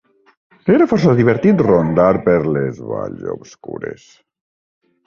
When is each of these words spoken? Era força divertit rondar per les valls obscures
Era 0.77 0.87
força 0.93 1.13
divertit 1.19 1.61
rondar 1.69 2.09
per 2.31 2.37
les 2.57 2.83
valls 2.89 3.31
obscures 3.39 4.13